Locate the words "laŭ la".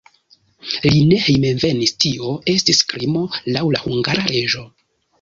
3.55-3.87